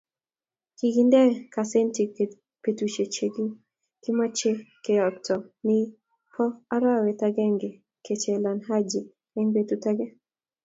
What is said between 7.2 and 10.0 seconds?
akenge kochelewan Haji eng betut